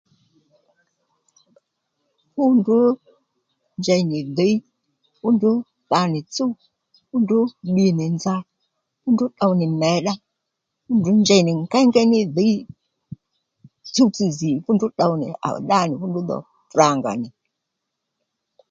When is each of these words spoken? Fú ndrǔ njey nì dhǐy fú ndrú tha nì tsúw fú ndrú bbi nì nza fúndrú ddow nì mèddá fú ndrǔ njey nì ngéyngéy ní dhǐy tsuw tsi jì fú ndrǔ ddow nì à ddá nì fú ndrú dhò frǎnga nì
Fú 2.33 2.43
ndrǔ 2.57 2.77
njey 3.79 4.01
nì 4.09 4.19
dhǐy 4.37 4.55
fú 5.19 5.27
ndrú 5.35 5.51
tha 5.89 5.99
nì 6.13 6.19
tsúw 6.33 6.51
fú 7.07 7.15
ndrú 7.23 7.39
bbi 7.69 7.85
nì 7.97 8.05
nza 8.15 8.35
fúndrú 9.01 9.25
ddow 9.31 9.53
nì 9.59 9.65
mèddá 9.81 10.13
fú 10.83 10.91
ndrǔ 10.97 11.11
njey 11.21 11.41
nì 11.47 11.51
ngéyngéy 11.61 12.07
ní 12.13 12.19
dhǐy 12.35 12.55
tsuw 13.93 14.09
tsi 14.15 14.25
jì 14.39 14.51
fú 14.63 14.69
ndrǔ 14.75 14.87
ddow 14.91 15.13
nì 15.21 15.27
à 15.47 15.49
ddá 15.63 15.79
nì 15.89 15.93
fú 15.99 16.05
ndrú 16.09 16.21
dhò 16.29 16.37
frǎnga 16.71 17.11
nì 17.21 17.29